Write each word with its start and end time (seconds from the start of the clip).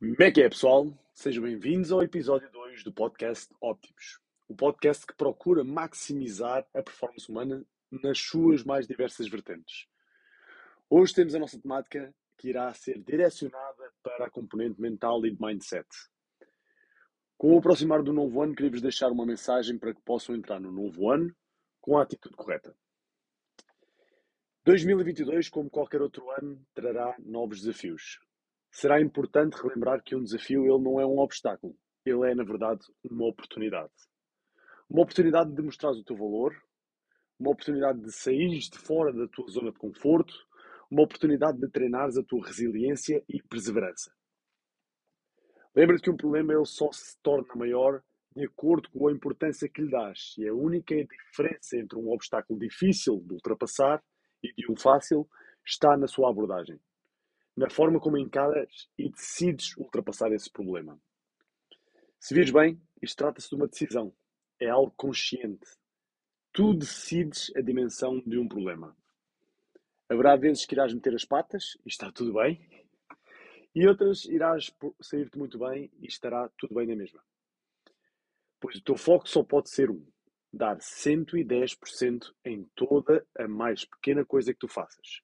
Como 0.00 0.16
é 0.18 0.32
que 0.32 0.40
é, 0.40 0.48
pessoal? 0.48 0.90
Sejam 1.12 1.42
bem-vindos 1.42 1.92
ao 1.92 2.02
episódio 2.02 2.50
2 2.50 2.84
do 2.84 2.90
podcast 2.90 3.54
Óptimos. 3.60 4.18
O 4.48 4.56
podcast 4.56 5.06
que 5.06 5.14
procura 5.14 5.62
maximizar 5.62 6.66
a 6.72 6.82
performance 6.82 7.30
humana 7.30 7.62
nas 7.90 8.18
suas 8.18 8.64
mais 8.64 8.86
diversas 8.86 9.28
vertentes. 9.28 9.86
Hoje 10.88 11.12
temos 11.12 11.34
a 11.34 11.38
nossa 11.38 11.60
temática 11.60 12.14
que 12.38 12.48
irá 12.48 12.72
ser 12.72 12.98
direcionada 13.02 13.92
para 14.02 14.24
a 14.24 14.30
componente 14.30 14.80
mental 14.80 15.26
e 15.26 15.32
de 15.32 15.38
mindset. 15.38 15.86
Com 17.36 17.54
o 17.54 17.58
aproximar 17.58 18.02
do 18.02 18.14
novo 18.14 18.40
ano, 18.40 18.54
queria-vos 18.54 18.80
deixar 18.80 19.12
uma 19.12 19.26
mensagem 19.26 19.78
para 19.78 19.92
que 19.92 20.00
possam 20.00 20.34
entrar 20.34 20.58
no 20.58 20.72
novo 20.72 21.10
ano 21.10 21.30
com 21.78 21.98
a 21.98 22.02
atitude 22.04 22.34
correta. 22.34 22.74
2022, 24.64 25.50
como 25.50 25.68
qualquer 25.68 26.00
outro 26.00 26.30
ano, 26.30 26.58
trará 26.72 27.14
novos 27.18 27.60
desafios 27.60 28.18
será 28.70 29.00
importante 29.00 29.60
relembrar 29.60 30.02
que 30.02 30.14
um 30.14 30.22
desafio 30.22 30.64
ele 30.64 30.82
não 30.82 31.00
é 31.00 31.06
um 31.06 31.18
obstáculo, 31.18 31.76
ele 32.04 32.30
é, 32.30 32.34
na 32.34 32.44
verdade, 32.44 32.80
uma 33.04 33.28
oportunidade. 33.28 33.92
Uma 34.88 35.02
oportunidade 35.02 35.52
de 35.52 35.62
mostrar 35.62 35.90
o 35.90 36.04
teu 36.04 36.16
valor, 36.16 36.54
uma 37.38 37.50
oportunidade 37.50 38.00
de 38.00 38.12
sair 38.12 38.48
de 38.48 38.78
fora 38.78 39.12
da 39.12 39.26
tua 39.28 39.48
zona 39.48 39.72
de 39.72 39.78
conforto, 39.78 40.34
uma 40.90 41.02
oportunidade 41.02 41.58
de 41.58 41.68
treinares 41.68 42.16
a 42.16 42.22
tua 42.22 42.46
resiliência 42.46 43.22
e 43.28 43.42
perseverança. 43.42 44.12
Lembra-te 45.74 46.02
que 46.02 46.10
um 46.10 46.16
problema 46.16 46.52
ele 46.52 46.64
só 46.64 46.90
se 46.92 47.16
torna 47.22 47.46
maior 47.54 48.02
de 48.34 48.44
acordo 48.44 48.88
com 48.90 49.08
a 49.08 49.12
importância 49.12 49.68
que 49.68 49.82
lhe 49.82 49.90
dás. 49.90 50.34
E 50.38 50.48
a 50.48 50.54
única 50.54 50.94
diferença 50.94 51.76
entre 51.76 51.96
um 51.98 52.10
obstáculo 52.10 52.58
difícil 52.58 53.22
de 53.24 53.34
ultrapassar 53.34 54.02
e 54.42 54.52
de 54.52 54.70
um 54.70 54.76
fácil 54.76 55.28
está 55.64 55.96
na 55.96 56.08
sua 56.08 56.30
abordagem 56.30 56.80
na 57.56 57.68
forma 57.68 58.00
como 58.00 58.16
encaras 58.16 58.88
e 58.98 59.08
decides 59.08 59.76
ultrapassar 59.76 60.32
esse 60.32 60.50
problema. 60.50 61.00
Se 62.18 62.34
vires 62.34 62.50
bem, 62.50 62.80
isto 63.00 63.16
trata-se 63.16 63.48
de 63.48 63.56
uma 63.56 63.66
decisão. 63.66 64.14
É 64.58 64.68
algo 64.68 64.92
consciente. 64.96 65.66
Tu 66.52 66.74
decides 66.74 67.50
a 67.56 67.60
dimensão 67.60 68.20
de 68.20 68.38
um 68.38 68.48
problema. 68.48 68.96
Haverá 70.08 70.36
vezes 70.36 70.66
que 70.66 70.74
irás 70.74 70.92
meter 70.92 71.14
as 71.14 71.24
patas 71.24 71.78
e 71.84 71.88
está 71.88 72.10
tudo 72.10 72.34
bem, 72.34 72.68
e 73.74 73.86
outras 73.86 74.24
irás 74.24 74.74
sair-te 75.00 75.38
muito 75.38 75.58
bem 75.58 75.90
e 76.00 76.06
estará 76.06 76.48
tudo 76.58 76.74
bem 76.74 76.86
na 76.86 76.96
mesma. 76.96 77.22
Pois 78.58 78.76
o 78.76 78.82
teu 78.82 78.96
foco 78.96 79.28
só 79.28 79.42
pode 79.42 79.70
ser 79.70 79.90
um: 79.90 80.04
dar 80.52 80.76
110% 80.78 82.34
em 82.44 82.64
toda 82.74 83.24
a 83.38 83.46
mais 83.46 83.84
pequena 83.84 84.24
coisa 84.24 84.52
que 84.52 84.58
tu 84.58 84.68
faças. 84.68 85.22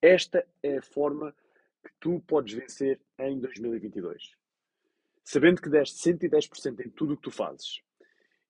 Esta 0.00 0.46
é 0.62 0.78
a 0.78 0.82
forma 0.82 1.34
que 1.82 1.90
tu 2.00 2.20
podes 2.26 2.54
vencer 2.54 3.00
em 3.18 3.40
2022. 3.40 4.36
Sabendo 5.24 5.60
que 5.60 5.68
deste 5.68 5.96
110% 6.12 6.86
em 6.86 6.90
tudo 6.90 7.14
o 7.14 7.16
que 7.16 7.22
tu 7.22 7.30
fazes. 7.30 7.80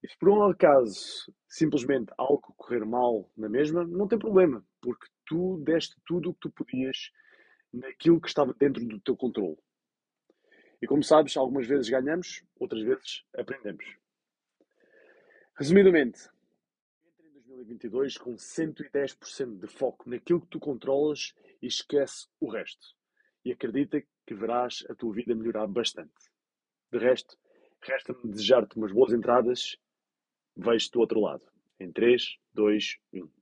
E 0.03 0.07
se 0.07 0.17
por 0.17 0.29
um 0.29 0.43
acaso 0.43 1.31
simplesmente 1.47 2.13
algo 2.17 2.53
correr 2.55 2.85
mal 2.85 3.29
na 3.35 3.49
mesma, 3.49 3.83
não 3.85 4.07
tem 4.07 4.19
problema, 4.19 4.63
porque 4.81 5.07
tu 5.25 5.57
deste 5.63 5.95
tudo 6.05 6.29
o 6.29 6.33
que 6.33 6.41
tu 6.41 6.51
podias 6.51 7.11
naquilo 7.73 8.21
que 8.21 8.27
estava 8.27 8.53
dentro 8.53 8.85
do 8.85 8.99
teu 8.99 9.15
controle. 9.15 9.57
E 10.81 10.85
como 10.85 11.03
sabes, 11.03 11.35
algumas 11.35 11.65
vezes 11.65 11.89
ganhamos, 11.89 12.43
outras 12.59 12.83
vezes 12.83 13.23
aprendemos. 13.35 13.85
Resumidamente, 15.55 16.29
2022 17.57 18.19
com 18.19 18.35
110% 18.35 19.57
de 19.57 19.67
foco 19.67 20.07
naquilo 20.07 20.41
que 20.41 20.47
tu 20.47 20.59
controlas 20.59 21.33
e 21.59 21.65
esquece 21.65 22.27
o 22.39 22.51
resto 22.51 22.95
e 23.43 23.51
acredita 23.51 23.99
que 24.27 24.35
verás 24.35 24.85
a 24.89 24.93
tua 24.93 25.13
vida 25.13 25.33
melhorar 25.33 25.65
bastante. 25.65 26.29
De 26.91 26.99
resto, 26.99 27.35
resta-me 27.81 28.31
desejar-te 28.31 28.77
umas 28.77 28.91
boas 28.91 29.11
entradas. 29.11 29.75
Vejo-te 30.55 30.91
do 30.91 30.99
outro 30.99 31.19
lado. 31.19 31.43
Em 31.79 31.91
3, 31.91 32.37
2, 32.53 32.97
1. 33.13 33.36